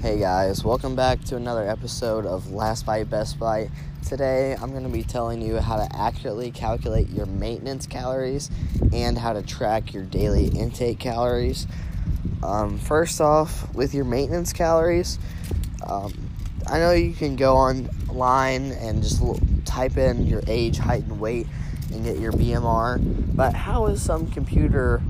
Hey 0.00 0.20
guys, 0.20 0.62
welcome 0.62 0.94
back 0.94 1.24
to 1.24 1.34
another 1.34 1.68
episode 1.68 2.24
of 2.24 2.52
Last 2.52 2.86
Bite 2.86 3.10
Best 3.10 3.36
Bite. 3.36 3.68
Today 4.06 4.54
I'm 4.54 4.70
going 4.70 4.84
to 4.84 4.88
be 4.88 5.02
telling 5.02 5.42
you 5.42 5.56
how 5.56 5.76
to 5.76 5.88
accurately 5.92 6.52
calculate 6.52 7.08
your 7.08 7.26
maintenance 7.26 7.84
calories 7.88 8.48
and 8.92 9.18
how 9.18 9.32
to 9.32 9.42
track 9.42 9.92
your 9.92 10.04
daily 10.04 10.46
intake 10.50 11.00
calories. 11.00 11.66
Um, 12.44 12.78
first 12.78 13.20
off, 13.20 13.74
with 13.74 13.92
your 13.92 14.04
maintenance 14.04 14.52
calories, 14.52 15.18
um, 15.84 16.12
I 16.68 16.78
know 16.78 16.92
you 16.92 17.12
can 17.12 17.34
go 17.34 17.56
online 17.56 18.70
and 18.70 19.02
just 19.02 19.20
type 19.64 19.96
in 19.96 20.28
your 20.28 20.42
age, 20.46 20.78
height, 20.78 21.02
and 21.02 21.18
weight 21.18 21.48
and 21.92 22.04
get 22.04 22.20
your 22.20 22.30
BMR, 22.30 23.00
but 23.34 23.52
how 23.52 23.86
is 23.86 24.00
some 24.00 24.30
computer 24.30 25.02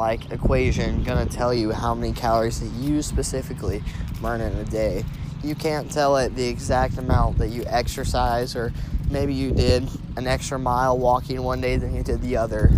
like 0.00 0.32
equation 0.32 1.04
to 1.04 1.26
tell 1.26 1.52
you 1.52 1.72
how 1.72 1.94
many 1.94 2.10
calories 2.10 2.58
that 2.60 2.82
you 2.82 3.02
specifically 3.02 3.82
burn 4.22 4.40
in 4.40 4.50
a 4.56 4.64
day? 4.64 5.04
You 5.44 5.54
can't 5.54 5.90
tell 5.90 6.16
it 6.16 6.34
the 6.34 6.48
exact 6.48 6.96
amount 6.96 7.36
that 7.36 7.48
you 7.48 7.64
exercise, 7.66 8.56
or 8.56 8.72
maybe 9.10 9.34
you 9.34 9.50
did 9.50 9.86
an 10.16 10.26
extra 10.26 10.58
mile 10.58 10.96
walking 10.96 11.42
one 11.42 11.60
day 11.60 11.76
than 11.76 11.94
you 11.94 12.02
did 12.02 12.22
the 12.22 12.38
other. 12.38 12.70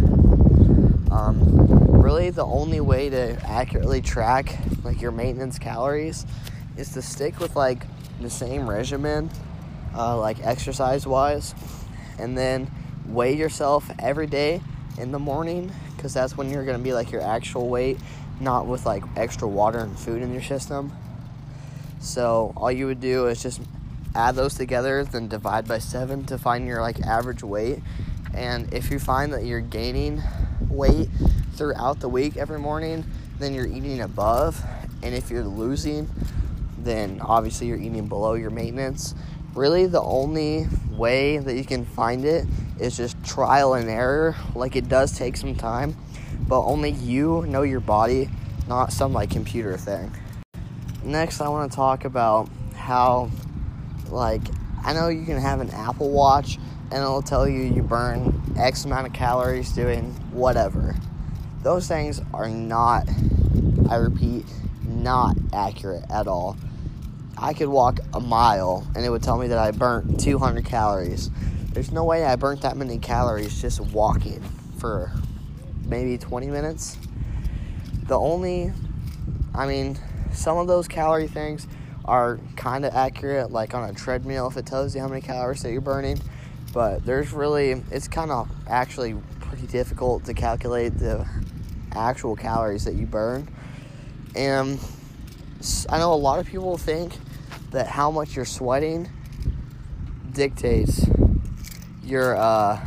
Um, 1.13 1.39
really, 2.03 2.31
the 2.31 2.45
only 2.45 2.81
way 2.81 3.09
to 3.11 3.41
accurately 3.49 4.01
track 4.01 4.59
like 4.83 5.01
your 5.01 5.13
maintenance 5.13 5.61
calories 5.61 6.27
is 6.77 6.93
to 6.95 7.03
stick 7.03 7.39
with 7.39 7.55
like 7.55 7.85
the 8.21 8.31
same 8.31 8.69
regimen, 8.69 9.31
uh, 9.95 10.19
like 10.19 10.45
exercise 10.45 11.07
wise, 11.07 11.55
and 12.19 12.37
then 12.37 12.69
weigh 13.07 13.37
yourself 13.37 13.89
every 14.01 14.27
day 14.27 14.61
in 14.99 15.13
the 15.13 15.19
morning 15.19 15.73
because 15.97 16.15
that's 16.15 16.37
when 16.37 16.51
you're 16.51 16.65
going 16.65 16.79
to 16.79 16.83
be 16.83 16.93
like 16.93 17.11
your 17.11 17.23
actual 17.23 17.69
weight, 17.69 17.99
not 18.41 18.67
with 18.67 18.87
like 18.87 19.03
extra 19.17 19.49
water 19.49 19.79
and 19.79 19.99
food 19.99 20.23
in 20.23 20.33
your 20.33 20.43
system. 20.43 20.93
So 22.01 22.53
all 22.57 22.73
you 22.73 22.87
would 22.87 23.01
do 23.01 23.27
is 23.29 23.43
just 23.43 23.61
add 24.15 24.35
those 24.35 24.55
together, 24.55 25.05
then 25.05 25.29
divide 25.29 25.67
by 25.67 25.79
seven 25.79 26.25
to 26.27 26.39
find 26.39 26.67
your 26.67 26.81
like 26.81 27.01
average 27.01 27.43
weight. 27.43 27.81
And 28.35 28.73
if 28.73 28.91
you 28.91 28.99
find 28.99 29.33
that 29.33 29.45
you're 29.45 29.61
gaining 29.61 30.23
weight 30.69 31.09
throughout 31.55 32.01
the 32.01 32.09
week 32.09 32.37
every 32.37 32.59
morning, 32.59 33.05
then 33.39 33.55
you're 33.55 33.67
eating 33.67 34.01
above. 34.01 34.63
And 35.03 35.15
if 35.15 35.31
you're 35.31 35.45
losing, 35.45 36.09
then 36.79 37.21
obviously 37.21 37.69
you're 37.69 37.79
eating 37.79 38.09
below 38.09 38.35
your 38.35 38.51
maintenance. 38.51 39.15
Really, 39.55 39.85
the 39.87 40.01
only 40.01 40.67
way 40.91 41.37
that 41.37 41.55
you 41.55 41.65
can 41.65 41.85
find 41.85 42.25
it 42.25 42.47
is 42.81 42.97
just 42.97 43.23
trial 43.23 43.75
and 43.75 43.89
error. 43.89 44.35
Like 44.55 44.77
it 44.77 44.89
does 44.89 45.17
take 45.17 45.37
some 45.37 45.55
time, 45.55 45.95
but 46.49 46.63
only 46.63 46.93
you 46.93 47.45
know 47.47 47.61
your 47.61 47.81
body, 47.81 48.31
not 48.67 48.93
some 48.93 49.13
like 49.13 49.31
computer 49.31 49.77
thing. 49.77 50.11
Next, 51.05 51.43
I 51.43 51.49
want 51.49 51.71
to 51.71 51.77
talk 51.77 52.07
about 52.07 52.49
how, 52.75 53.31
like, 54.09 54.43
I 54.85 54.95
know 54.95 55.09
you 55.09 55.27
can 55.27 55.39
have 55.39 55.61
an 55.61 55.71
Apple 55.71 56.11
Watch 56.11 56.59
and 56.91 56.95
it'll 56.95 57.23
tell 57.23 57.47
you 57.47 57.63
you 57.63 57.83
burn 57.83 58.41
X 58.57 58.87
amount 58.87 59.07
of 59.07 59.13
calories 59.13 59.71
doing 59.73 60.13
whatever. 60.31 60.95
Those 61.63 61.87
things 61.89 62.23
are 62.33 62.49
not, 62.49 63.09
I 63.91 63.97
repeat, 63.97 64.47
not 64.87 65.37
accurate 65.53 66.05
at 66.11 66.27
all. 66.27 66.57
I 67.43 67.55
could 67.55 67.69
walk 67.69 67.99
a 68.15 68.21
mile 68.21 68.87
and 68.95 69.05
it 69.05 69.11
would 69.11 69.25
tell 69.25 69.37
me 69.37 69.49
that 69.49 69.59
I 69.59 69.73
burnt 69.73 70.21
200 70.21 70.65
calories. 70.65 71.29
There's 71.73 71.91
no 71.91 72.05
way 72.05 72.25
I 72.25 72.37
burnt 72.37 72.63
that 72.63 72.77
many 72.77 72.99
calories 72.99 73.61
just 73.61 73.81
walking 73.81 74.41
for 74.79 75.13
maybe 75.85 76.19
20 76.19 76.47
minutes. 76.47 76.97
The 78.05 78.17
only, 78.17 78.73
I 79.57 79.67
mean, 79.67 79.99
some 80.33 80.57
of 80.57 80.69
those 80.69 80.87
calorie 80.87 81.27
things 81.27 81.67
are 82.05 82.39
kind 82.55 82.85
of 82.85 82.95
accurate, 82.95 83.51
like 83.51 83.75
on 83.75 83.91
a 83.91 83.93
treadmill 83.93 84.47
if 84.47 84.57
it 84.57 84.65
tells 84.65 84.95
you 84.95 85.01
how 85.01 85.09
many 85.09 85.21
calories 85.21 85.63
that 85.63 85.73
you're 85.73 85.81
burning. 85.81 86.21
But 86.73 87.05
there's 87.05 87.33
really, 87.33 87.83
it's 87.91 88.07
kind 88.07 88.31
of 88.31 88.49
actually 88.69 89.17
pretty 89.41 89.67
difficult 89.67 90.25
to 90.27 90.35
calculate 90.35 90.97
the 90.97 91.27
actual 91.91 92.37
calories 92.37 92.85
that 92.85 92.95
you 92.95 93.07
burn. 93.07 93.49
And 94.37 94.79
I 95.89 95.99
know 95.99 96.13
a 96.13 96.15
lot 96.15 96.39
of 96.39 96.47
people 96.47 96.79
think 96.79 97.15
that 97.73 97.89
how 97.89 98.11
much 98.11 98.37
you're 98.37 98.45
sweating 98.45 99.09
dictates 100.33 101.07
your 102.03 102.37
uh, 102.37 102.81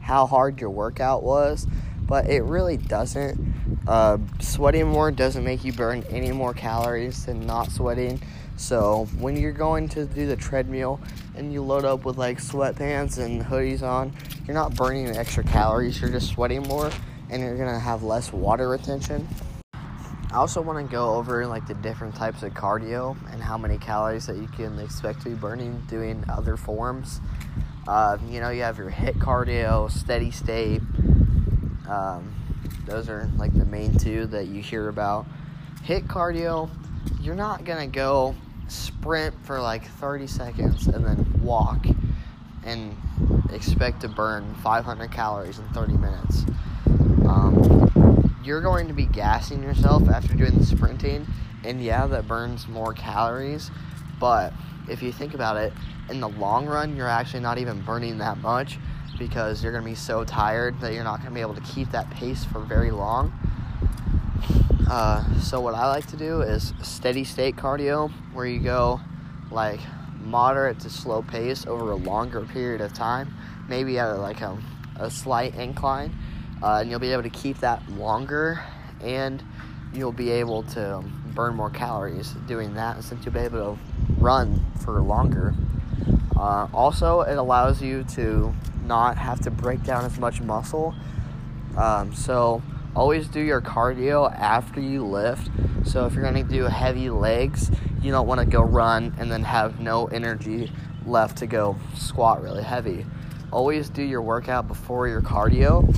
how 0.00 0.26
hard 0.26 0.60
your 0.60 0.70
workout 0.70 1.22
was, 1.22 1.66
but 2.02 2.26
it 2.26 2.42
really 2.42 2.76
doesn't. 2.76 3.54
Uh, 3.86 4.18
sweating 4.40 4.86
more 4.86 5.10
doesn't 5.10 5.44
make 5.44 5.64
you 5.64 5.72
burn 5.72 6.04
any 6.10 6.32
more 6.32 6.52
calories 6.52 7.26
than 7.26 7.46
not 7.46 7.70
sweating. 7.70 8.20
So 8.56 9.06
when 9.18 9.36
you're 9.36 9.52
going 9.52 9.88
to 9.90 10.06
do 10.06 10.26
the 10.26 10.36
treadmill 10.36 10.98
and 11.36 11.52
you 11.52 11.62
load 11.62 11.84
up 11.84 12.04
with 12.04 12.16
like 12.16 12.38
sweatpants 12.38 13.18
and 13.18 13.42
hoodies 13.42 13.82
on, 13.82 14.12
you're 14.46 14.54
not 14.54 14.74
burning 14.74 15.16
extra 15.16 15.44
calories. 15.44 16.00
You're 16.00 16.10
just 16.10 16.30
sweating 16.30 16.62
more, 16.62 16.90
and 17.30 17.42
you're 17.42 17.56
gonna 17.56 17.78
have 17.78 18.02
less 18.02 18.32
water 18.32 18.68
retention. 18.68 19.28
I 20.30 20.36
also 20.38 20.60
want 20.60 20.84
to 20.84 20.92
go 20.92 21.14
over 21.14 21.46
like 21.46 21.66
the 21.66 21.74
different 21.74 22.14
types 22.14 22.42
of 22.42 22.52
cardio 22.52 23.16
and 23.32 23.42
how 23.42 23.56
many 23.56 23.78
calories 23.78 24.26
that 24.26 24.36
you 24.36 24.48
can 24.48 24.78
expect 24.80 25.22
to 25.22 25.30
be 25.30 25.34
burning 25.34 25.82
doing 25.88 26.24
other 26.28 26.56
forms. 26.56 27.20
Uh, 27.86 28.18
you 28.28 28.40
know, 28.40 28.50
you 28.50 28.62
have 28.62 28.78
your 28.78 28.90
HIIT 28.90 29.14
cardio, 29.14 29.90
steady 29.90 30.30
state. 30.32 30.82
Um, 31.88 32.34
those 32.86 33.08
are 33.08 33.30
like 33.36 33.56
the 33.56 33.64
main 33.64 33.96
two 33.96 34.26
that 34.26 34.48
you 34.48 34.60
hear 34.60 34.88
about. 34.88 35.26
HIIT 35.84 36.08
cardio, 36.08 36.68
you're 37.20 37.36
not 37.36 37.64
gonna 37.64 37.86
go 37.86 38.34
sprint 38.68 39.34
for 39.44 39.60
like 39.60 39.86
30 39.86 40.26
seconds 40.26 40.88
and 40.88 41.04
then 41.04 41.40
walk 41.42 41.86
and 42.64 42.96
expect 43.52 44.00
to 44.00 44.08
burn 44.08 44.52
500 44.56 45.12
calories 45.12 45.60
in 45.60 45.68
30 45.68 45.92
minutes. 45.94 46.44
Um, 47.28 47.85
you're 48.46 48.60
going 48.60 48.86
to 48.86 48.94
be 48.94 49.06
gassing 49.06 49.62
yourself 49.62 50.08
after 50.08 50.34
doing 50.34 50.56
the 50.56 50.64
sprinting, 50.64 51.26
and 51.64 51.82
yeah, 51.82 52.06
that 52.06 52.28
burns 52.28 52.68
more 52.68 52.94
calories. 52.94 53.70
But 54.20 54.52
if 54.88 55.02
you 55.02 55.10
think 55.10 55.34
about 55.34 55.56
it, 55.56 55.72
in 56.08 56.20
the 56.20 56.28
long 56.28 56.66
run, 56.66 56.96
you're 56.96 57.08
actually 57.08 57.40
not 57.40 57.58
even 57.58 57.80
burning 57.82 58.18
that 58.18 58.38
much 58.38 58.78
because 59.18 59.62
you're 59.62 59.72
going 59.72 59.82
to 59.82 59.90
be 59.90 59.96
so 59.96 60.22
tired 60.24 60.80
that 60.80 60.92
you're 60.92 61.02
not 61.02 61.16
going 61.16 61.30
to 61.30 61.34
be 61.34 61.40
able 61.40 61.54
to 61.54 61.60
keep 61.62 61.90
that 61.90 62.08
pace 62.10 62.44
for 62.44 62.60
very 62.60 62.92
long. 62.92 63.32
Uh, 64.88 65.40
so, 65.40 65.60
what 65.60 65.74
I 65.74 65.88
like 65.88 66.06
to 66.08 66.16
do 66.16 66.42
is 66.42 66.72
steady 66.82 67.24
state 67.24 67.56
cardio, 67.56 68.12
where 68.32 68.46
you 68.46 68.60
go 68.60 69.00
like 69.50 69.80
moderate 70.22 70.78
to 70.80 70.90
slow 70.90 71.22
pace 71.22 71.66
over 71.66 71.90
a 71.90 71.96
longer 71.96 72.42
period 72.42 72.80
of 72.80 72.92
time, 72.92 73.34
maybe 73.68 73.98
at 73.98 74.12
like 74.18 74.40
a, 74.42 74.56
a 74.96 75.10
slight 75.10 75.56
incline 75.56 76.14
uh, 76.62 76.78
and 76.80 76.90
you'll 76.90 77.00
be 77.00 77.12
able 77.12 77.22
to 77.22 77.30
keep 77.30 77.58
that 77.58 77.86
longer 77.90 78.62
and 79.00 79.42
you'll 79.92 80.12
be 80.12 80.30
able 80.30 80.62
to 80.62 81.02
burn 81.34 81.54
more 81.54 81.70
calories 81.70 82.32
doing 82.46 82.74
that 82.74 83.02
since 83.04 83.24
you'll 83.24 83.34
be 83.34 83.40
able 83.40 83.76
to 83.76 83.78
run 84.18 84.64
for 84.84 85.00
longer. 85.00 85.54
Uh, 86.36 86.68
also, 86.72 87.22
it 87.22 87.36
allows 87.36 87.80
you 87.80 88.04
to 88.04 88.52
not 88.84 89.16
have 89.16 89.40
to 89.40 89.50
break 89.50 89.82
down 89.82 90.04
as 90.04 90.18
much 90.18 90.40
muscle. 90.40 90.94
Um, 91.76 92.14
so, 92.14 92.62
always 92.94 93.26
do 93.28 93.40
your 93.40 93.60
cardio 93.60 94.32
after 94.34 94.80
you 94.80 95.04
lift. 95.04 95.50
So, 95.84 96.04
if 96.06 96.12
you're 96.12 96.22
going 96.22 96.46
to 96.46 96.50
do 96.50 96.64
heavy 96.64 97.08
legs, 97.08 97.70
you 98.02 98.10
don't 98.10 98.26
want 98.26 98.40
to 98.40 98.46
go 98.46 98.62
run 98.62 99.14
and 99.18 99.30
then 99.30 99.42
have 99.44 99.80
no 99.80 100.06
energy 100.06 100.70
left 101.06 101.38
to 101.38 101.46
go 101.46 101.76
squat 101.94 102.42
really 102.42 102.62
heavy. 102.62 103.06
Always 103.50 103.88
do 103.88 104.02
your 104.02 104.22
workout 104.22 104.68
before 104.68 105.08
your 105.08 105.22
cardio 105.22 105.94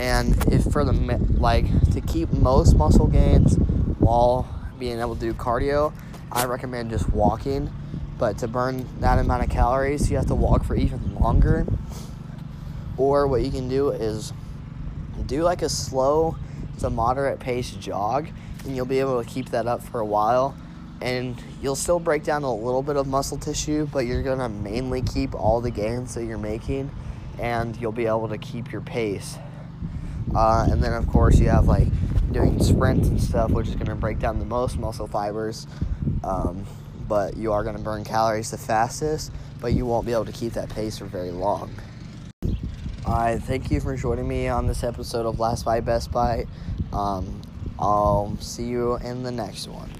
and 0.00 0.34
if 0.50 0.64
for 0.72 0.82
the 0.82 0.92
like 1.38 1.66
to 1.90 2.00
keep 2.00 2.32
most 2.32 2.74
muscle 2.74 3.06
gains 3.06 3.56
while 3.98 4.48
being 4.78 4.98
able 4.98 5.14
to 5.14 5.20
do 5.20 5.34
cardio, 5.34 5.92
I 6.32 6.46
recommend 6.46 6.90
just 6.90 7.10
walking. 7.10 7.70
But 8.18 8.38
to 8.38 8.48
burn 8.48 8.88
that 9.00 9.18
amount 9.18 9.44
of 9.44 9.50
calories, 9.50 10.10
you 10.10 10.16
have 10.16 10.26
to 10.28 10.34
walk 10.34 10.64
for 10.64 10.74
even 10.74 11.16
longer. 11.16 11.66
Or 12.96 13.26
what 13.26 13.42
you 13.42 13.50
can 13.50 13.68
do 13.68 13.90
is 13.90 14.32
do 15.26 15.42
like 15.42 15.60
a 15.60 15.68
slow 15.68 16.36
to 16.78 16.88
moderate 16.88 17.38
pace 17.38 17.70
jog, 17.72 18.28
and 18.64 18.74
you'll 18.74 18.86
be 18.86 19.00
able 19.00 19.22
to 19.22 19.28
keep 19.28 19.50
that 19.50 19.66
up 19.66 19.82
for 19.82 20.00
a 20.00 20.06
while. 20.06 20.56
And 21.02 21.42
you'll 21.60 21.76
still 21.76 22.00
break 22.00 22.24
down 22.24 22.42
a 22.42 22.54
little 22.54 22.82
bit 22.82 22.96
of 22.96 23.06
muscle 23.06 23.36
tissue, 23.36 23.86
but 23.92 24.06
you're 24.06 24.22
gonna 24.22 24.48
mainly 24.48 25.02
keep 25.02 25.34
all 25.34 25.60
the 25.60 25.70
gains 25.70 26.14
that 26.14 26.24
you're 26.24 26.38
making, 26.38 26.90
and 27.38 27.76
you'll 27.76 27.92
be 27.92 28.06
able 28.06 28.28
to 28.28 28.38
keep 28.38 28.72
your 28.72 28.80
pace. 28.80 29.36
Uh, 30.34 30.66
and 30.70 30.82
then, 30.82 30.92
of 30.92 31.06
course, 31.06 31.38
you 31.38 31.48
have 31.48 31.66
like 31.66 31.88
doing 32.32 32.62
sprints 32.62 33.08
and 33.08 33.20
stuff, 33.20 33.50
which 33.50 33.68
is 33.68 33.74
going 33.74 33.86
to 33.86 33.94
break 33.94 34.18
down 34.18 34.38
the 34.38 34.44
most 34.44 34.78
muscle 34.78 35.06
fibers. 35.06 35.66
Um, 36.22 36.66
but 37.08 37.36
you 37.36 37.52
are 37.52 37.64
going 37.64 37.76
to 37.76 37.82
burn 37.82 38.04
calories 38.04 38.52
the 38.52 38.58
fastest, 38.58 39.32
but 39.60 39.72
you 39.72 39.84
won't 39.84 40.06
be 40.06 40.12
able 40.12 40.26
to 40.26 40.32
keep 40.32 40.52
that 40.52 40.68
pace 40.68 40.98
for 40.98 41.06
very 41.06 41.32
long. 41.32 41.70
I 43.04 43.38
thank 43.38 43.70
you 43.70 43.80
for 43.80 43.96
joining 43.96 44.28
me 44.28 44.46
on 44.46 44.68
this 44.68 44.84
episode 44.84 45.26
of 45.26 45.40
Last 45.40 45.64
Bite 45.64 45.84
Best 45.84 46.12
Bite. 46.12 46.46
Um, 46.92 47.42
I'll 47.78 48.36
see 48.40 48.64
you 48.64 48.96
in 48.98 49.24
the 49.24 49.32
next 49.32 49.66
one. 49.66 49.90